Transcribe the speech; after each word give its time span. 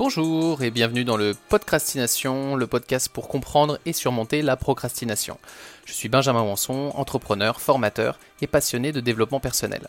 Bonjour 0.00 0.62
et 0.62 0.70
bienvenue 0.70 1.04
dans 1.04 1.18
le 1.18 1.34
Podcastination, 1.50 2.56
le 2.56 2.66
podcast 2.66 3.10
pour 3.10 3.28
comprendre 3.28 3.78
et 3.84 3.92
surmonter 3.92 4.40
la 4.40 4.56
procrastination. 4.56 5.36
Je 5.84 5.92
suis 5.92 6.08
Benjamin 6.08 6.40
Wanson, 6.40 6.90
entrepreneur, 6.94 7.60
formateur 7.60 8.18
et 8.40 8.46
passionné 8.46 8.92
de 8.92 9.00
développement 9.00 9.40
personnel. 9.40 9.86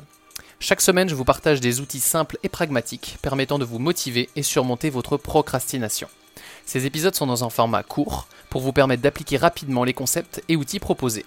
Chaque 0.59 0.81
semaine, 0.81 1.07
je 1.07 1.16
vous 1.16 1.23
partage 1.23 1.61
des 1.61 1.79
outils 1.79 2.02
simples 2.02 2.38
et 2.43 2.49
pragmatiques 2.49 3.20
permettant 3.21 3.57
de 3.57 3.63
vous 3.63 3.79
motiver 3.79 4.27
et 4.35 4.43
surmonter 4.43 4.89
votre 4.89 5.16
procrastination. 5.16 6.09
Ces 6.66 6.85
épisodes 6.85 7.16
sont 7.16 7.27
dans 7.27 7.45
un 7.45 7.49
format 7.49 7.81
court 7.81 8.27
pour 8.49 8.59
vous 8.59 8.73
permettre 8.73 9.03
d'appliquer 9.03 9.38
rapidement 9.38 9.85
les 9.85 9.93
concepts 9.93 10.43
et 10.49 10.57
outils 10.57 10.80
proposés. 10.80 11.25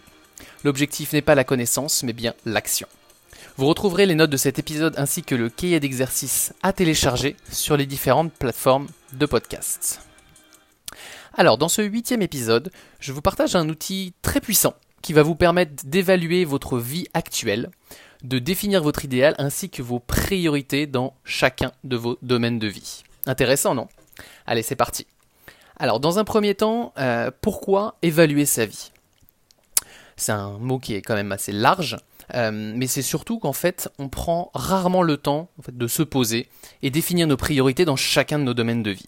L'objectif 0.62 1.15
n'est 1.15 1.23
pas 1.23 1.35
la 1.35 1.45
connaissance, 1.45 2.03
mais 2.03 2.12
bien 2.12 2.35
l'action. 2.45 2.87
Vous 3.57 3.67
retrouverez 3.67 4.05
les 4.07 4.17
notes 4.17 4.31
de 4.31 4.37
cet 4.37 4.59
épisode 4.59 4.95
ainsi 4.99 5.23
que 5.23 5.37
le 5.37 5.49
cahier 5.49 5.79
d'exercice 5.79 6.53
à 6.65 6.73
télécharger 6.73 7.37
sur 7.53 7.77
les 7.77 7.87
différentes 7.87 8.33
plateformes 8.33 8.89
de 9.12 9.27
podcast. 9.27 10.01
Alors, 11.35 11.57
dans 11.57 11.69
ce 11.69 11.81
huitième 11.81 12.21
épisode, 12.21 12.73
je 12.98 13.12
vous 13.12 13.23
partage 13.23 13.55
un 13.55 13.69
outil 13.69 14.12
très 14.23 14.41
puissant 14.41 14.75
qui 15.03 15.12
va 15.12 15.23
vous 15.23 15.37
permettre 15.37 15.85
d'évaluer 15.87 16.45
votre 16.45 16.79
vie 16.79 17.07
actuelle, 17.15 17.71
de 18.25 18.41
définir 18.41 18.83
votre 18.83 19.05
idéal 19.05 19.37
ainsi 19.39 19.71
que 19.71 19.83
vos 19.83 20.01
priorités 20.01 20.89
dans 20.89 21.15
chacun 21.25 21.71
de 21.84 21.97
vos 21.97 22.19
domaines 22.23 22.59
de 22.59 22.67
vie. 22.67 23.05
Intéressant, 23.25 23.77
non? 23.77 23.87
Allez, 24.47 24.62
c'est 24.62 24.75
parti. 24.75 25.07
Alors, 25.79 26.01
dans 26.01 26.19
un 26.19 26.25
premier 26.25 26.57
temps, 26.57 26.93
euh, 26.98 27.31
pourquoi 27.41 27.95
évaluer 28.03 28.47
sa 28.47 28.67
vie? 28.67 28.91
C'est 30.17 30.33
un 30.33 30.59
mot 30.59 30.79
qui 30.79 30.95
est 30.95 31.03
quand 31.03 31.15
même 31.15 31.33
assez 31.33 31.53
large. 31.53 31.97
Euh, 32.34 32.73
mais 32.75 32.87
c'est 32.87 33.03
surtout 33.03 33.39
qu'en 33.39 33.53
fait, 33.53 33.91
on 33.98 34.09
prend 34.09 34.51
rarement 34.55 35.03
le 35.03 35.17
temps 35.17 35.51
de 35.71 35.87
se 35.87 36.03
poser 36.03 36.48
et 36.83 36.91
définir 36.91 37.27
nos 37.27 37.37
priorités 37.37 37.84
dans 37.84 37.97
chacun 37.97 38.39
de 38.39 38.45
nos 38.45 38.55
domaines 38.55 38.83
de 38.83 38.91
vie. 38.91 39.06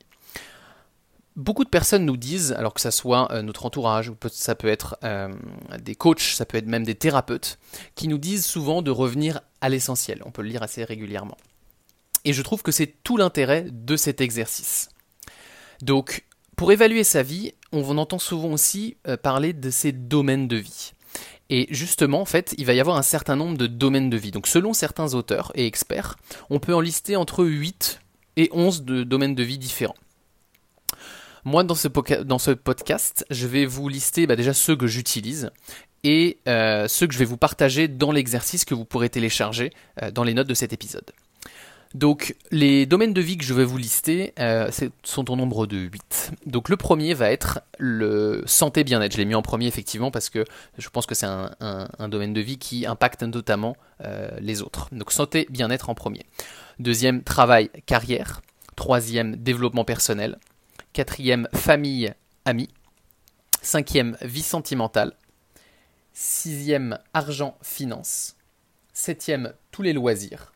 Beaucoup 1.35 1.65
de 1.65 1.69
personnes 1.69 2.07
nous 2.07 2.17
disent, 2.17 2.53
alors 2.53 2.73
que 2.73 2.81
ça 2.81 2.91
soit 2.91 3.31
euh, 3.31 3.43
notre 3.43 3.67
entourage, 3.67 4.09
ou 4.09 4.17
ça 4.31 4.55
peut 4.55 4.69
être 4.69 4.97
euh, 5.05 5.29
des 5.83 5.95
coachs, 5.95 6.21
ça 6.21 6.47
peut 6.47 6.57
être 6.57 6.67
même 6.67 6.85
des 6.85 6.95
thérapeutes, 6.95 7.59
qui 7.95 8.09
nous 8.09 8.19
disent 8.19 8.47
souvent 8.47 8.81
de 8.81 8.91
revenir 8.91 9.41
à 9.61 9.69
l'essentiel. 9.69 10.23
On 10.25 10.31
peut 10.31 10.43
le 10.43 10.48
lire 10.48 10.63
assez 10.63 10.83
régulièrement. 10.83 11.37
Et 12.25 12.33
je 12.33 12.43
trouve 12.43 12.63
que 12.63 12.73
c'est 12.73 12.95
tout 13.05 13.19
l'intérêt 13.19 13.67
de 13.70 13.97
cet 13.97 14.20
exercice. 14.20 14.89
Donc, 15.83 16.25
pour 16.57 16.73
évaluer 16.73 17.05
sa 17.05 17.23
vie, 17.23 17.53
on 17.70 17.98
entend 17.98 18.19
souvent 18.19 18.51
aussi 18.51 18.97
parler 19.23 19.53
de 19.53 19.70
ses 19.70 19.93
domaines 19.93 20.48
de 20.48 20.57
vie. 20.57 20.95
Et 21.48 21.66
justement, 21.70 22.20
en 22.20 22.25
fait, 22.25 22.55
il 22.58 22.66
va 22.66 22.75
y 22.75 22.80
avoir 22.80 22.97
un 22.97 23.02
certain 23.02 23.36
nombre 23.36 23.56
de 23.56 23.66
domaines 23.66 24.11
de 24.11 24.16
vie. 24.16 24.33
Donc 24.33 24.47
selon 24.47 24.72
certains 24.72 25.14
auteurs 25.14 25.52
et 25.55 25.66
experts, 25.66 26.16
on 26.50 26.58
peut 26.58 26.75
en 26.75 26.80
lister 26.80 27.16
entre 27.16 27.44
8 27.44 28.00
et 28.36 28.50
11 28.52 28.83
de 28.83 29.05
domaines 29.05 29.34
de 29.34 29.42
vie 29.42 29.58
différents. 29.58 29.97
Moi, 31.44 31.62
dans 31.62 31.77
ce, 31.77 31.86
podcast, 32.55 33.24
je 33.30 33.47
vais 33.47 33.67
vous 33.67 33.89
lister 33.89 34.27
bah, 34.27 34.34
déjà 34.34 34.52
ceux 34.52 34.74
que 34.74 34.89
j'utilise 34.89 35.52
et 36.02 36.39
euh, 36.48 36.89
ceux 36.89 37.06
que 37.06 37.14
je 37.14 37.19
vais 37.20 37.24
vous 37.24 37.36
partager 37.36 37.86
dans 37.86 38.11
l'exercice 38.11 38.64
que 38.64 38.74
vous 38.74 38.84
pourrez 38.84 39.11
télécharger 39.11 39.72
euh, 40.02 40.11
dans 40.11 40.24
les 40.24 40.34
notes 40.34 40.48
de 40.48 40.55
cet 40.55 40.72
épisode. 40.72 41.12
Donc 41.97 42.36
les 42.50 42.84
domaines 42.84 43.14
de 43.14 43.22
vie 43.22 43.39
que 43.39 43.44
je 43.44 43.55
vais 43.55 43.64
vous 43.64 43.78
lister 43.78 44.34
euh, 44.39 44.70
sont 45.02 45.30
au 45.30 45.34
nombre 45.34 45.66
de 45.66 45.78
8. 45.78 46.33
Donc 46.44 46.69
le 46.69 46.77
premier 46.77 47.14
va 47.14 47.30
être 47.30 47.62
le 47.78 48.42
santé 48.44 48.84
bien-être. 48.84 49.12
Je 49.12 49.16
l'ai 49.16 49.25
mis 49.25 49.34
en 49.34 49.41
premier 49.41 49.66
effectivement 49.66 50.11
parce 50.11 50.28
que 50.28 50.44
je 50.77 50.91
pense 50.91 51.06
que 51.06 51.14
c'est 51.14 51.24
un, 51.24 51.89
domaine 52.11 52.34
de 52.34 52.41
vie 52.42 52.58
qui 52.58 52.84
impacte 52.84 53.22
notamment 53.22 53.78
euh, 54.05 54.28
les 54.41 54.61
autres. 54.61 54.91
Donc 54.92 55.11
santé 55.11 55.46
bien-être 55.48 55.89
en 55.89 55.95
premier. 55.95 56.27
Deuxième 56.79 57.23
travail 57.23 57.70
carrière. 57.86 58.42
Troisième 58.77 59.35
développement 59.35 59.86
personnel. 59.86 60.36
Quatrième 60.92 61.48
famille 61.55 62.12
amis. 62.45 62.68
Cinquième 63.62 64.18
vie 64.20 64.42
sentimentale. 64.42 65.14
Sixième 66.12 66.98
argent 67.14 67.56
finance. 67.62 68.36
Septième 68.92 69.55
tous 69.70 69.80
les 69.80 69.95
loisirs. 69.95 70.52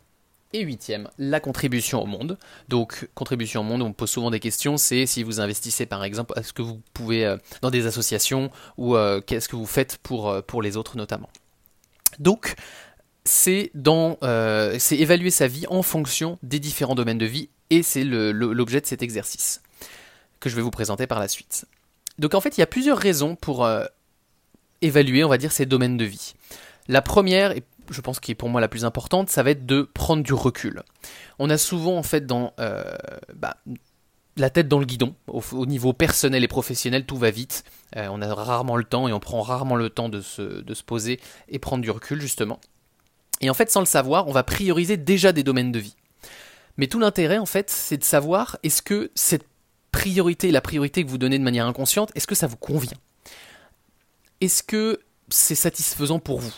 Et 0.53 0.63
huitième, 0.63 1.09
la 1.17 1.39
contribution 1.39 2.03
au 2.03 2.07
monde. 2.07 2.37
Donc, 2.69 3.09
contribution 3.15 3.61
au 3.61 3.65
monde, 3.65 3.83
on 3.83 3.93
pose 3.93 4.11
souvent 4.11 4.33
des 4.33 4.41
questions, 4.41 4.77
c'est 4.77 5.07
si 5.07 5.23
vous 5.23 5.41
investissez 5.41 5.87
par 5.87 6.03
exemple, 6.03 6.37
est-ce 6.37 6.53
que 6.53 6.63
vous 6.63 6.83
pouvez 6.93 7.25
euh, 7.25 7.37
dans 7.63 7.71
des 7.71 7.87
associations 7.87 8.51
ou 8.77 8.97
euh, 8.97 9.21
qu'est-ce 9.21 9.49
que 9.49 9.55
vous 9.55 9.67
faites 9.67 9.99
pour, 9.99 10.29
euh, 10.29 10.43
pour 10.43 10.61
les 10.61 10.77
autres 10.77 10.97
notamment. 10.97 11.31
Donc, 12.19 12.57
c'est 13.23 13.71
évaluer 14.91 15.31
sa 15.31 15.47
vie 15.47 15.67
en 15.69 15.83
fonction 15.83 16.37
des 16.43 16.59
différents 16.59 16.97
domaines 16.97 17.19
de 17.19 17.27
vie 17.27 17.49
et 17.69 17.85
c'est 17.85 18.03
l'objet 18.03 18.81
de 18.81 18.87
cet 18.87 19.03
exercice 19.03 19.63
que 20.41 20.51
je 20.51 20.57
vais 20.57 20.63
vous 20.63 20.73
présenter 20.73 21.07
par 21.07 21.21
la 21.21 21.29
suite. 21.29 21.67
Donc 22.19 22.35
en 22.35 22.41
fait, 22.41 22.59
il 22.59 22.61
y 22.61 22.65
a 22.65 22.67
plusieurs 22.67 22.99
raisons 22.99 23.37
pour 23.37 23.69
évaluer, 24.81 25.23
on 25.23 25.29
va 25.29 25.39
dire, 25.39 25.53
ces 25.53 25.67
domaines 25.67 25.97
de 25.97 26.05
vie. 26.05 26.35
La 26.89 27.03
première, 27.03 27.53
et 27.53 27.63
je 27.91 28.01
pense 28.01 28.21
qui 28.21 28.33
est 28.33 28.35
pour 28.35 28.49
moi 28.49 28.61
la 28.61 28.69
plus 28.69 28.85
importante, 28.85 29.31
ça 29.31 29.43
va 29.43 29.51
être 29.51 29.67
de 29.67 29.83
prendre 29.83 30.23
du 30.23 30.33
recul. 30.33 30.83
On 31.39 31.51
a 31.51 31.59
souvent 31.59 31.97
en 31.97 32.03
fait 32.03 32.31
euh, 32.33 32.85
bah, 33.35 33.57
la 34.37 34.51
tête 34.51 34.69
dans 34.69 34.79
le 34.79 34.87
guidon, 34.87 35.15
au, 35.27 35.67
niveau 35.67 35.93
personnel 35.93 36.45
et 36.45 36.49
professionnel, 36.49 37.05
tout 37.05 37.17
va 37.17 37.31
vite. 37.31 37.65
Euh, 37.97 38.09
on 38.11 38.23
a 38.23 38.35
rarement 38.35 38.77
le 38.77 38.85
temps 38.85 39.09
et 39.09 39.13
on 39.13 39.21
prend 39.21 39.43
rarement 39.43 39.77
le 39.77 39.91
temps 39.91 40.09
de 40.09 40.21
se, 40.21 40.63
de 40.63 40.75
se 40.75 40.83
poser 40.83 41.21
et 41.49 41.59
prendre 41.59 41.83
du 41.83 41.91
recul 41.91 42.21
justement. 42.21 42.61
Et 43.41 43.51
en 43.51 43.55
fait, 43.55 43.71
sans 43.71 43.81
le 43.81 43.87
savoir, 43.87 44.29
on 44.29 44.33
va 44.33 44.43
prioriser 44.43 44.97
déjà 44.97 45.33
des 45.33 45.43
domaines 45.43 45.73
de 45.73 45.79
vie. 45.79 45.97
Mais 46.77 46.87
tout 46.87 46.99
l'intérêt 46.99 47.39
en 47.39 47.47
fait, 47.47 47.71
c'est 47.71 47.99
de 47.99 48.05
savoir 48.05 48.59
est-ce 48.63 48.83
que 48.83 49.11
cette 49.15 49.47
priorité, 49.93 50.51
la 50.51 50.61
priorité 50.61 51.05
que 51.05 51.11
vous 51.11 51.19
donnez 51.19 51.39
de 51.39 51.45
manière 51.45 51.67
inconsciente, 51.67 52.13
est-ce 52.15 52.27
que 52.27 52.35
ça 52.35 52.47
vous 52.47 52.57
convient? 52.57 52.99
Est-ce 54.41 54.63
que 54.63 55.01
c'est 55.29 55.55
satisfaisant 55.55 56.19
pour 56.19 56.41
vous? 56.41 56.55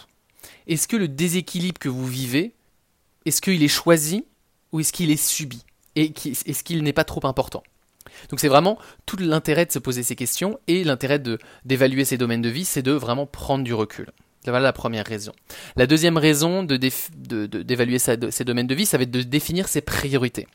Est-ce 0.67 0.89
que 0.89 0.97
le 0.97 1.09
déséquilibre 1.09 1.79
que 1.79 1.89
vous 1.89 2.07
vivez, 2.07 2.55
est-ce 3.25 3.41
qu'il 3.41 3.63
est 3.63 3.69
choisi 3.69 4.25
ou 4.73 4.81
est-ce 4.81 4.93
qu'il 4.93 5.11
est 5.11 5.23
subi 5.23 5.65
Et 5.97 6.13
est-ce 6.47 6.65
qu'il 6.65 6.83
n'est 6.83 6.93
pas 6.93 7.05
trop 7.05 7.27
important? 7.27 7.63
Donc 8.31 8.41
c'est 8.41 8.49
vraiment 8.49 8.79
tout 9.07 9.17
l'intérêt 9.17 9.67
de 9.67 9.73
se 9.73 9.79
poser 9.79 10.03
ces 10.03 10.17
questions 10.17 10.59
et 10.67 10.85
l'intérêt 10.85 11.21
d'évaluer 11.65 12.05
ces 12.05 12.19
domaines 12.19 12.43
de 12.43 12.49
vie, 12.49 12.65
c'est 12.65 12.83
de 12.83 12.93
vraiment 12.93 13.27
prendre 13.27 13.65
du 13.65 13.75
recul. 13.75 14.11
Voilà 14.45 14.61
la 14.61 14.73
première 14.73 15.07
raison. 15.07 15.33
La 15.77 15.87
deuxième 15.87 16.17
raison 16.17 16.65
d'évaluer 16.65 17.99
de, 17.99 18.31
ces 18.31 18.45
domaines 18.45 18.67
de 18.67 18.75
vie, 18.75 18.87
ça 18.87 18.97
va 18.97 19.05
être 19.05 19.11
de 19.11 19.23
définir 19.23 19.69
ses 19.69 19.83
priorités. 19.83 20.49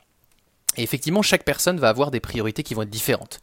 Et 0.76 0.84
effectivement, 0.84 1.22
chaque 1.22 1.46
personne 1.46 1.80
va 1.80 1.90
avoir 1.90 2.12
des 2.12 2.20
priorités 2.20 2.64
qui 2.64 2.74
vont 2.74 2.82
être 2.82 2.90
différentes. 2.90 3.40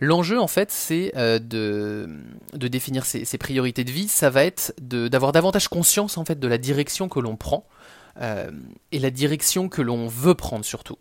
L'enjeu, 0.00 0.40
en 0.40 0.48
fait, 0.48 0.70
c'est 0.70 1.12
euh, 1.16 1.38
de, 1.38 2.08
définir 2.68 3.04
ses, 3.04 3.38
priorités 3.38 3.84
de 3.84 3.90
vie. 3.90 4.08
Ça 4.08 4.30
va 4.30 4.44
être 4.44 4.74
d'avoir 4.78 5.32
davantage 5.32 5.68
conscience, 5.68 6.18
en 6.18 6.24
fait, 6.24 6.38
de 6.38 6.48
la 6.48 6.58
direction 6.58 7.08
que 7.08 7.20
l'on 7.20 7.36
prend 7.36 7.66
euh, 8.20 8.50
et 8.92 8.98
la 8.98 9.10
direction 9.10 9.68
que 9.68 9.82
l'on 9.82 10.06
veut 10.06 10.34
prendre 10.34 10.64
surtout. 10.64 10.96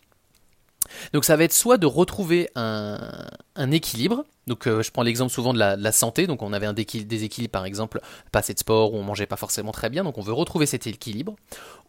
Donc 1.13 1.25
ça 1.25 1.35
va 1.35 1.43
être 1.43 1.53
soit 1.53 1.77
de 1.77 1.85
retrouver 1.85 2.49
un, 2.55 3.71
équilibre, 3.71 4.25
donc 4.47 4.67
euh, 4.67 4.83
je 4.83 4.91
prends 4.91 5.01
l'exemple 5.01 5.31
souvent 5.31 5.53
de 5.53 5.59
la, 5.59 5.91
santé, 5.91 6.27
donc 6.27 6.41
on 6.41 6.53
avait 6.53 6.65
un 6.65 6.73
déséquilibre 6.73 7.51
par 7.51 7.65
exemple, 7.65 8.01
pas 8.31 8.39
assez 8.39 8.53
de 8.53 8.59
sport, 8.59 8.93
ou 8.93 8.97
on 8.97 9.03
mangeait 9.03 9.25
pas 9.25 9.37
forcément 9.37 9.71
très 9.71 9.89
bien, 9.89 10.03
donc 10.03 10.17
on 10.17 10.21
veut 10.21 10.33
retrouver 10.33 10.65
cet 10.65 10.85
équilibre, 10.85 11.35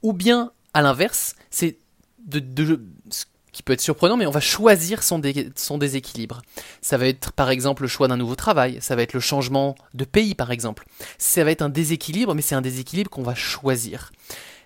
ou 0.02 0.12
bien 0.12 0.52
à 0.74 0.82
l'inverse, 0.82 1.34
c'est 1.50 1.78
de, 2.24 2.80
qui 3.54 3.62
peut 3.62 3.72
être 3.72 3.80
surprenant, 3.80 4.18
mais 4.18 4.26
on 4.26 4.32
va 4.32 4.40
choisir 4.40 5.02
son, 5.02 5.18
déséquilibre. 5.20 6.42
Ça 6.82 6.98
va 6.98 7.06
être 7.06 7.32
par 7.32 7.48
exemple 7.48 7.82
le 7.82 7.88
choix 7.88 8.08
d'un 8.08 8.16
nouveau 8.16 8.34
travail, 8.34 8.78
ça 8.80 8.96
va 8.96 9.02
être 9.02 9.14
le 9.14 9.20
changement 9.20 9.76
de 9.94 10.04
pays 10.04 10.34
par 10.34 10.50
exemple. 10.50 10.84
Ça 11.16 11.44
va 11.44 11.52
être 11.52 11.62
un 11.62 11.68
déséquilibre, 11.70 12.34
mais 12.34 12.42
c'est 12.42 12.56
un 12.56 12.60
déséquilibre 12.60 13.08
qu'on 13.08 13.22
va 13.22 13.36
choisir. 13.36 14.12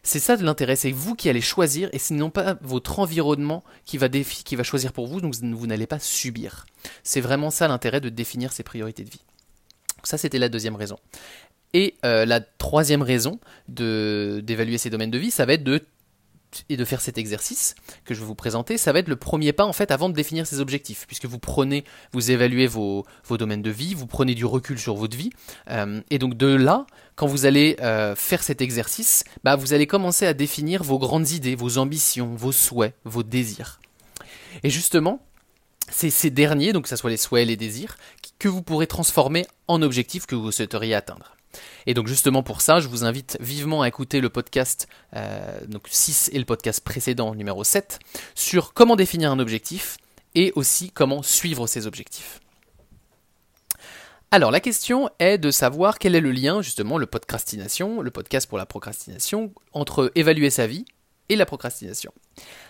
C'est 0.03 0.21
ça 0.21 0.39
de 0.39 0.45
l'intérêt, 0.45 0.75
c'est 0.75 0.91
vous 0.91 1.15
qui 1.15 1.29
allez 1.29 1.43
choisir 1.43 1.91
et 1.93 1.99
ce 1.99 2.15
n'est 2.15 2.31
pas 2.31 2.57
votre 2.62 2.99
environnement 2.99 3.62
qui 3.85 3.99
va, 3.99 4.09
qui 4.09 4.57
va 4.57 4.62
choisir 4.62 4.93
pour 4.93 5.07
vous, 5.07 5.21
donc 5.21 5.35
vous 5.35 5.67
n'allez 5.67 5.87
pas 5.87 5.99
subir. 5.99 6.67
C'est 7.05 7.21
vraiment 7.21 7.51
ça 7.51 7.69
l'intérêt 7.69 8.01
de 8.01 8.09
définir 8.09 8.53
ses 8.53 8.62
priorités 8.62 9.05
de 9.05 9.11
vie. 9.11 9.21
Ça, 10.03 10.17
c'était 10.17 10.39
la 10.39 10.49
deuxième 10.49 10.77
raison. 10.77 10.99
Et 11.75 11.97
euh, 12.07 12.25
la 12.25 12.41
troisième 12.41 13.03
raison 13.03 13.39
d'évaluer 13.69 14.79
ses 14.79 14.89
domaines 14.89 15.11
de 15.11 15.19
vie, 15.19 15.31
ça 15.31 15.45
va 15.45 15.53
être 15.53 15.65
de 15.65 15.85
et 16.69 16.77
de 16.77 16.85
faire 16.85 17.00
cet 17.00 17.19
exercice 17.19 17.75
que 18.05 18.15
je 18.15 18.21
vais 18.21 18.27
vous 18.27 18.35
présenter, 18.35 18.79
ça 18.79 18.93
va 18.93 18.99
être 19.00 19.09
le 19.09 19.17
premier 19.17 19.53
pas 19.53 19.65
en 19.65 19.73
fait 19.73 19.91
avant 19.91 20.09
de 20.09 20.15
définir 20.15 20.47
ses 20.47 20.61
objectifs, 20.61 21.05
puisque 21.06 21.27
vous 21.27 21.39
prenez, 21.39 21.85
vous 22.12 22.31
évaluez 22.31 22.67
vos, 22.67 23.05
domaines 23.31 23.62
de 23.62 23.71
vie, 23.71 23.95
vous 23.95 24.06
prenez 24.06 24.35
du 24.35 24.45
recul 24.45 24.79
sur 24.79 24.95
votre 24.97 25.17
vie, 25.17 25.31
euh, 25.71 26.00
et 26.11 26.19
donc 26.19 26.37
de 26.37 26.47
là, 26.47 26.87
quand 27.15 27.27
vous 27.27 27.47
allez 27.47 27.77
euh, 27.81 28.15
faire 28.15 28.43
cet 28.43 28.61
exercice, 28.61 29.25
bah, 29.45 29.56
vous 29.56 29.73
allez 29.73 29.87
commencer 29.87 30.27
à 30.27 30.35
définir 30.35 30.83
vos 30.83 30.99
grandes 30.99 31.31
idées, 31.31 31.55
vos 31.55 31.79
ambitions, 31.79 32.35
vos 32.35 32.53
souhaits, 32.53 32.95
vos 33.05 33.23
désirs. 33.23 33.81
Et 34.62 34.71
justement, 34.71 35.21
c'est 35.91 36.11
ces 36.11 36.31
derniers, 36.31 36.73
donc 36.73 36.85
que 36.85 36.89
ce 36.89 36.97
soit 36.97 37.11
les 37.11 37.17
souhaits 37.17 37.43
et 37.43 37.47
les 37.47 37.56
désirs, 37.56 37.97
que 38.39 38.49
vous 38.49 38.62
pourrez 38.62 38.87
transformer 38.87 39.47
en 39.67 39.83
objectifs 39.83 40.27
que 40.27 40.35
vous 40.35 40.53
souhaiteriez 40.53 40.95
atteindre. 40.95 41.38
Et 41.87 41.95
donc 41.95 42.07
justement 42.07 42.43
pour 42.43 42.61
ça, 42.61 42.81
je 42.81 42.89
vous 42.89 43.05
invite 43.05 43.37
vivement 43.41 43.83
à 43.83 43.89
écouter 43.89 44.21
le 44.21 44.29
podcast 44.29 44.89
euh, 45.15 45.59
donc 45.67 45.87
6 45.89 46.31
et 46.33 46.39
le 46.39 46.45
podcast 46.45 46.83
précédent 46.83 47.35
numéro 47.35 47.65
7 47.65 47.99
sur 48.35 48.75
comment 48.75 48.97
définir 48.97 49.33
un 49.33 49.39
objectif 49.39 49.97
et 50.35 50.53
aussi 50.55 50.91
comment 50.91 51.23
suivre 51.23 51.67
ces 51.67 51.87
objectifs. 51.87 52.41
Alors 54.31 54.51
la 54.51 54.61
question 54.61 55.09
est 55.19 55.39
de 55.39 55.51
savoir 55.51 55.99
quel 55.99 56.15
est 56.15 56.21
le 56.21 56.33
lien, 56.33 56.61
justement, 56.61 56.99
le 56.99 57.07
podcastination, 57.07 58.03
le 58.03 58.11
podcast 58.11 58.47
pour 58.47 58.59
la 58.59 58.67
procrastination, 58.67 59.53
entre 59.73 60.13
évaluer 60.17 60.51
sa 60.51 60.67
vie 60.67 60.85
et 61.31 61.37
la 61.37 61.47
procrastination. 61.47 62.13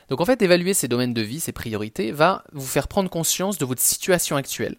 Donc 0.09 0.21
en 0.21 0.25
fait, 0.25 0.41
évaluer 0.41 0.73
ces 0.73 0.87
domaines 0.87 1.15
de 1.15 1.23
vie, 1.23 1.41
ces 1.41 1.53
priorités, 1.53 2.13
va 2.13 2.45
vous 2.53 2.67
faire 2.67 2.87
prendre 2.87 3.11
conscience 3.11 3.59
de 3.59 3.65
votre 3.65 3.83
situation 3.83 4.37
actuelle, 4.37 4.77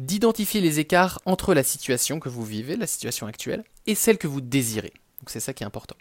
d'identifier 0.00 0.60
les 0.60 0.80
écarts 0.80 1.20
entre 1.26 1.54
la 1.54 1.62
situation 1.62 2.20
que 2.20 2.28
vous 2.28 2.44
vivez, 2.44 2.76
la 2.76 2.86
situation 2.86 3.26
actuelle, 3.26 3.64
et 3.86 3.94
celle 3.94 4.18
que 4.18 4.26
vous 4.26 4.40
désirez. 4.40 4.92
Donc 5.20 5.30
c'est 5.30 5.40
ça 5.40 5.52
qui 5.52 5.62
est 5.62 5.66
important. 5.66 5.96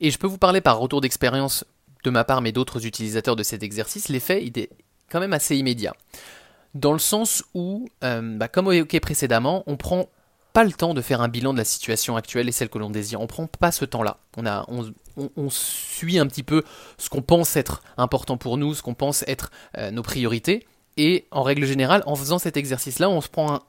Et 0.00 0.10
je 0.10 0.18
peux 0.18 0.26
vous 0.26 0.38
parler 0.38 0.60
par 0.60 0.78
retour 0.78 1.00
d'expérience 1.00 1.64
de 2.04 2.10
ma 2.10 2.24
part, 2.24 2.42
mais 2.42 2.52
d'autres 2.52 2.84
utilisateurs 2.86 3.36
de 3.36 3.42
cet 3.42 3.62
exercice, 3.62 4.08
l'effet 4.08 4.44
est 4.44 4.70
quand 5.08 5.20
même 5.20 5.32
assez 5.32 5.56
immédiat 5.56 5.94
dans 6.74 6.92
le 6.92 6.98
sens 6.98 7.44
où, 7.54 7.88
euh, 8.02 8.36
bah, 8.36 8.48
comme 8.48 8.70
précédemment, 8.86 9.62
on 9.66 9.76
prend 9.76 10.08
pas 10.52 10.64
le 10.64 10.72
temps 10.72 10.94
de 10.94 11.00
faire 11.00 11.20
un 11.22 11.28
bilan 11.28 11.52
de 11.52 11.58
la 11.58 11.64
situation 11.64 12.16
actuelle 12.16 12.48
et 12.48 12.52
celle 12.52 12.68
que 12.68 12.78
l'on 12.78 12.90
désire. 12.90 13.20
On 13.20 13.26
prend 13.26 13.46
pas 13.46 13.72
ce 13.72 13.84
temps-là. 13.84 14.18
On, 14.36 15.50
suit 15.50 16.18
un 16.18 16.26
petit 16.26 16.42
peu 16.42 16.62
ce 16.98 17.08
qu'on 17.08 17.22
pense 17.22 17.56
être 17.56 17.82
important 17.96 18.36
pour 18.36 18.58
nous, 18.58 18.74
ce 18.74 18.82
qu'on 18.82 18.94
pense 18.94 19.24
être 19.26 19.50
euh, 19.78 19.90
nos 19.90 20.02
priorités. 20.02 20.66
Et 20.96 21.26
en 21.30 21.42
règle 21.42 21.66
générale, 21.66 22.02
en 22.06 22.14
faisant 22.14 22.38
cet 22.38 22.56
exercice-là, 22.56 23.08
on 23.08 23.20
se 23.20 23.28
prend 23.28 23.60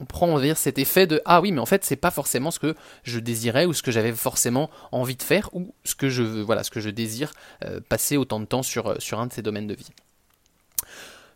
on 0.00 0.04
prend 0.04 0.26
on 0.26 0.34
va 0.34 0.42
dire, 0.42 0.56
cet 0.56 0.78
effet 0.78 1.06
de 1.06 1.22
ah 1.26 1.40
oui 1.40 1.52
mais 1.52 1.60
en 1.60 1.66
fait 1.66 1.84
c'est 1.84 1.94
pas 1.94 2.10
forcément 2.10 2.50
ce 2.50 2.58
que 2.58 2.74
je 3.04 3.20
désirais 3.20 3.66
ou 3.66 3.72
ce 3.72 3.84
que 3.84 3.92
j'avais 3.92 4.10
forcément 4.10 4.68
envie 4.90 5.14
de 5.14 5.22
faire 5.22 5.48
ou 5.52 5.72
ce 5.84 5.94
que 5.94 6.08
je 6.08 6.24
voilà 6.24 6.64
ce 6.64 6.70
que 6.72 6.80
je 6.80 6.90
désire 6.90 7.30
euh, 7.64 7.78
passer 7.88 8.16
autant 8.16 8.40
de 8.40 8.46
temps 8.46 8.64
sur, 8.64 9.00
sur 9.00 9.20
un 9.20 9.28
de 9.28 9.32
ces 9.32 9.42
domaines 9.42 9.68
de 9.68 9.74
vie. 9.74 9.90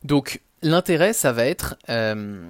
Donc 0.02 0.40
l'intérêt, 0.62 1.12
ça 1.12 1.32
va 1.32 1.46
être 1.46 1.76
euh, 1.88 2.46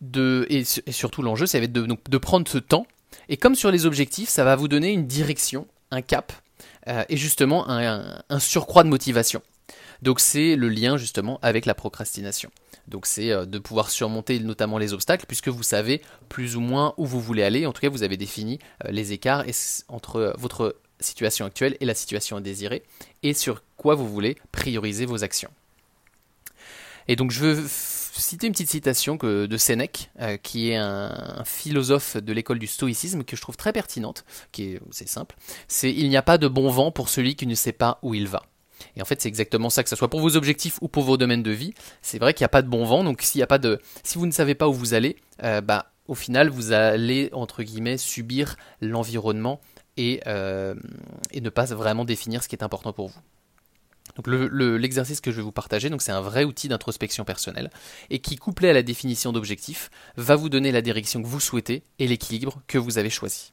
de, 0.00 0.46
et, 0.50 0.64
surtout 0.64 1.22
l'enjeu, 1.22 1.46
ça 1.46 1.58
va 1.58 1.64
être 1.64 1.72
de, 1.72 2.18
prendre 2.18 2.48
ce 2.48 2.58
temps. 2.58 2.86
Et 3.28 3.36
comme 3.36 3.54
sur 3.54 3.70
les 3.70 3.86
objectifs, 3.86 4.28
ça 4.28 4.44
va 4.44 4.56
vous 4.56 4.68
donner 4.68 4.90
une 4.90 5.06
direction, 5.06 5.66
un 5.90 6.02
cap, 6.02 6.32
euh, 6.88 7.04
et 7.08 7.16
justement 7.16 7.68
un, 7.68 8.38
surcroît 8.38 8.84
de 8.84 8.88
motivation. 8.88 9.42
Donc 10.02 10.20
c'est 10.20 10.56
le 10.56 10.68
lien 10.68 10.96
justement 10.96 11.38
avec 11.42 11.66
la 11.66 11.74
procrastination. 11.74 12.50
Donc 12.86 13.06
c'est 13.06 13.30
euh, 13.30 13.44
de 13.44 13.58
pouvoir 13.58 13.90
surmonter 13.90 14.38
notamment 14.40 14.78
les 14.78 14.92
obstacles 14.92 15.26
puisque 15.26 15.48
vous 15.48 15.62
savez 15.62 16.02
plus 16.28 16.56
ou 16.56 16.60
moins 16.60 16.94
où 16.96 17.06
vous 17.06 17.20
voulez 17.20 17.42
aller. 17.42 17.66
En 17.66 17.72
tout 17.72 17.80
cas, 17.80 17.88
vous 17.88 18.02
avez 18.02 18.16
défini 18.16 18.58
les 18.88 19.12
écarts 19.12 19.44
entre 19.88 20.34
votre 20.38 20.76
situation 21.00 21.46
actuelle 21.46 21.76
et 21.80 21.84
la 21.84 21.94
situation 21.94 22.40
désirée 22.40 22.82
et 23.22 23.34
sur 23.34 23.62
quoi 23.76 23.94
vous 23.94 24.08
voulez 24.08 24.36
prioriser 24.52 25.06
vos 25.06 25.24
actions. 25.24 25.50
Et 27.08 27.16
donc 27.16 27.30
je 27.30 27.40
veux 27.40 27.66
citer 27.68 28.46
une 28.46 28.52
petite 28.52 28.70
citation 28.70 29.16
de 29.16 29.56
Sénèque, 29.56 30.10
euh, 30.20 30.36
qui 30.36 30.70
est 30.70 30.76
un, 30.76 31.42
philosophe 31.44 32.16
de 32.16 32.32
l'école 32.32 32.58
du 32.58 32.66
stoïcisme 32.66 33.24
que 33.24 33.36
je 33.36 33.40
trouve 33.40 33.56
très 33.56 33.72
pertinente, 33.72 34.24
qui 34.52 34.74
est 34.74 34.80
c'est 34.90 35.08
simple. 35.08 35.36
C'est 35.68 35.92
il 35.92 36.08
n'y 36.08 36.16
a 36.16 36.22
pas 36.22 36.38
de 36.38 36.48
bon 36.48 36.68
vent 36.70 36.90
pour 36.90 37.08
celui 37.08 37.34
qui 37.34 37.46
ne 37.46 37.54
sait 37.54 37.72
pas 37.72 37.98
où 38.02 38.14
il 38.14 38.28
va. 38.28 38.42
Et 38.96 39.02
en 39.02 39.04
fait, 39.04 39.20
c'est 39.20 39.28
exactement 39.28 39.70
ça, 39.70 39.82
que 39.82 39.88
ce 39.88 39.96
soit 39.96 40.08
pour 40.08 40.20
vos 40.20 40.36
objectifs 40.36 40.78
ou 40.80 40.88
pour 40.88 41.04
vos 41.04 41.16
domaines 41.16 41.42
de 41.42 41.50
vie. 41.50 41.74
C'est 42.02 42.18
vrai 42.18 42.34
qu'il 42.34 42.42
n'y 42.42 42.46
a 42.46 42.50
pas 42.50 42.62
de 42.62 42.68
bon 42.68 42.84
vent, 42.84 43.04
donc 43.04 43.22
s'il 43.22 43.42
a 43.42 43.46
pas 43.46 43.58
de, 43.58 43.80
si 44.04 44.18
vous 44.18 44.26
ne 44.26 44.32
savez 44.32 44.54
pas 44.54 44.68
où 44.68 44.72
vous 44.72 44.94
allez, 44.94 45.16
euh, 45.42 45.60
bah 45.60 45.92
au 46.06 46.14
final, 46.14 46.48
vous 46.48 46.72
allez 46.72 47.28
entre 47.32 47.62
guillemets 47.62 47.98
subir 47.98 48.56
l'environnement 48.80 49.60
et, 49.96 50.20
euh, 50.26 50.74
et 51.32 51.40
ne 51.40 51.50
pas 51.50 51.66
vraiment 51.66 52.04
définir 52.04 52.42
ce 52.42 52.48
qui 52.48 52.56
est 52.56 52.62
important 52.62 52.92
pour 52.92 53.08
vous. 53.08 53.20
Donc 54.16 54.26
l'exercice 54.26 55.20
que 55.20 55.30
je 55.30 55.36
vais 55.36 55.42
vous 55.42 55.52
partager, 55.52 55.90
c'est 56.00 56.12
un 56.12 56.20
vrai 56.20 56.44
outil 56.44 56.66
d'introspection 56.66 57.24
personnelle 57.24 57.70
et 58.10 58.18
qui, 58.18 58.36
couplé 58.36 58.68
à 58.68 58.72
la 58.72 58.82
définition 58.82 59.32
d'objectifs, 59.32 59.90
va 60.16 60.34
vous 60.34 60.48
donner 60.48 60.72
la 60.72 60.82
direction 60.82 61.22
que 61.22 61.28
vous 61.28 61.40
souhaitez 61.40 61.84
et 61.98 62.08
l'équilibre 62.08 62.60
que 62.66 62.78
vous 62.78 62.98
avez 62.98 63.10
choisi. 63.10 63.52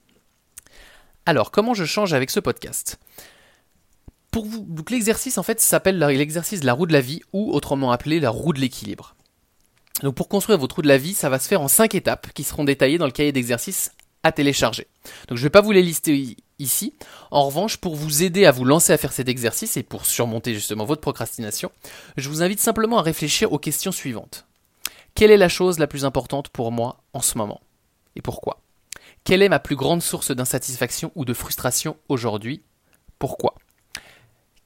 Alors, 1.27 1.51
comment 1.51 1.74
je 1.74 1.86
change 1.86 2.13
avec 2.13 2.31
ce 2.31 2.39
podcast? 2.39 3.00
Pour 4.35 4.47
vous, 4.47 4.67
l'exercice 4.89 5.37
en 5.37 5.43
fait 5.43 5.61
s'appelle 5.61 5.97
l'exercice 5.97 6.59
de 6.59 6.65
la 6.65 6.73
roue 6.73 6.87
de 6.87 6.91
la 6.91 6.99
vie 6.99 7.21
ou 7.31 7.53
autrement 7.53 7.93
appelé 7.93 8.19
la 8.19 8.31
roue 8.31 8.51
de 8.51 8.59
l'équilibre. 8.59 9.15
Donc 10.03 10.15
pour 10.15 10.27
construire 10.27 10.59
votre 10.59 10.75
roue 10.75 10.81
de 10.81 10.89
la 10.89 10.97
vie, 10.97 11.13
ça 11.13 11.29
va 11.29 11.39
se 11.39 11.47
faire 11.47 11.61
en 11.61 11.69
cinq 11.69 11.95
étapes 11.95 12.33
qui 12.33 12.43
seront 12.43 12.65
détaillées 12.65 12.97
dans 12.97 13.05
le 13.05 13.13
cahier 13.13 13.31
d'exercice 13.31 13.93
à 14.23 14.33
télécharger. 14.33 14.87
Donc 15.29 15.37
je 15.37 15.41
ne 15.41 15.45
vais 15.45 15.51
pas 15.51 15.61
vous 15.61 15.71
les 15.71 15.81
lister 15.81 16.35
ici. 16.59 16.95
En 17.31 17.45
revanche, 17.45 17.77
pour 17.77 17.95
vous 17.95 18.23
aider 18.23 18.45
à 18.45 18.51
vous 18.51 18.65
lancer 18.65 18.91
à 18.91 18.97
faire 18.97 19.13
cet 19.13 19.29
exercice 19.29 19.77
et 19.77 19.83
pour 19.83 20.05
surmonter 20.05 20.53
justement 20.53 20.83
votre 20.83 20.99
procrastination, 20.99 21.71
je 22.17 22.27
vous 22.27 22.43
invite 22.43 22.59
simplement 22.59 22.97
à 22.97 23.03
réfléchir 23.03 23.53
aux 23.53 23.57
questions 23.57 23.93
suivantes. 23.93 24.47
Quelle 25.13 25.31
est 25.31 25.38
la 25.38 25.47
chose 25.47 25.79
la 25.79 25.88
plus 25.88 26.03
importante 26.03 26.49
pour 26.49 26.73
moi 26.73 26.97
en 27.13 27.21
ce 27.21 27.38
moment? 27.38 27.61
Et 28.17 28.21
pourquoi? 28.21 28.59
Quelle 29.23 29.41
est 29.41 29.47
ma 29.47 29.59
plus 29.59 29.77
grande 29.77 30.03
source 30.03 30.31
d'insatisfaction 30.31 31.13
ou 31.15 31.23
de 31.23 31.33
frustration 31.33 31.95
aujourd'hui? 32.09 32.63
Pourquoi? 33.17 33.55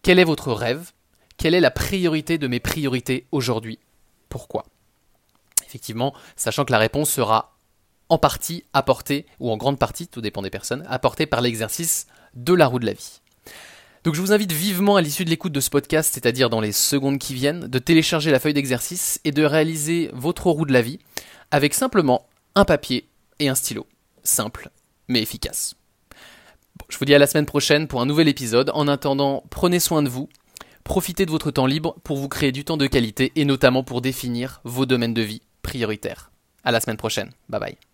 Quel 0.10 0.18
est 0.18 0.24
votre 0.24 0.54
rêve? 0.54 0.92
Quelle 1.38 1.54
est 1.54 1.60
la 1.60 1.70
priorité 1.70 2.40
de 2.40 2.48
mes 2.48 2.60
priorités 2.60 3.28
aujourd'hui? 3.32 3.78
Pourquoi? 4.28 4.66
Effectivement, 5.68 6.16
sachant 6.36 6.66
que 6.66 6.72
la 6.72 6.80
réponse 6.80 7.12
sera 7.12 7.60
en 8.10 8.18
partie 8.18 8.64
apporté, 8.74 9.28
ou 9.40 9.52
en 9.52 9.58
grande 9.58 9.78
partie, 9.78 10.08
tout 10.08 10.22
dépend 10.22 10.42
des 10.42 10.50
personnes, 10.50 10.84
apporté 10.90 11.28
par 11.28 11.42
l'exercice 11.42 12.08
de 12.34 12.56
la 12.56 12.66
roue 12.66 12.80
de 12.80 12.88
la 12.88 12.94
vie. 12.94 13.22
Donc 14.04 14.16
je 14.16 14.22
vous 14.22 14.32
invite 14.32 14.52
vivement 14.52 14.96
à 14.96 15.02
l'issue 15.02 15.26
de 15.26 15.30
l'écoute 15.30 15.54
de 15.54 15.60
ce 15.60 15.70
podcast, 15.70 16.12
c'est-à-dire 16.12 16.50
dans 16.50 16.60
les 16.60 16.72
secondes 16.72 17.20
qui 17.20 17.36
viennent, 17.36 17.68
de 17.68 17.78
télécharger 17.78 18.32
la 18.32 18.40
feuille 18.40 18.56
d'exercice 18.56 19.22
et 19.26 19.32
de 19.32 19.44
réaliser 19.44 20.10
votre 20.14 20.50
roue 20.50 20.66
de 20.66 20.74
la 20.74 20.82
vie 20.82 20.98
avec 21.52 21.76
simplement 21.76 22.26
un 22.56 22.66
papier 22.66 23.08
et 23.38 23.48
un 23.48 23.54
stylo. 23.54 23.86
Simple, 24.24 24.72
mais 25.08 25.22
efficace. 25.22 25.76
Je 26.88 26.98
vous 26.98 27.06
dis 27.06 27.14
à 27.14 27.20
la 27.20 27.28
semaine 27.28 27.46
prochaine 27.46 27.88
pour 27.88 28.02
un 28.02 28.06
nouvel 28.06 28.28
épisode. 28.28 28.72
En 28.74 28.88
attendant, 28.88 29.44
prenez 29.50 29.80
soin 29.80 30.04
de 30.04 30.10
vous, 30.10 30.30
profitez 30.84 31.26
de 31.26 31.31
votre 31.31 31.52
temps 31.52 31.66
libre 31.66 31.96
pour 32.04 32.18
vous 32.18 32.30
créer 32.30 32.52
du 32.52 32.64
temps 32.64 32.78
de 32.78 32.88
qualité 32.88 33.31
et 33.36 33.46
notamment 33.46 33.84
pour 33.84 34.02
définir 34.02 34.62
vos 34.64 34.86
domaines 34.86 35.14
de 35.14 35.22
vie 35.22 35.42
prioritaires. 35.62 36.31
À 36.64 36.72
la 36.72 36.80
semaine 36.80 36.98
prochaine. 36.98 37.31
Bye 37.48 37.60
bye. 37.60 37.88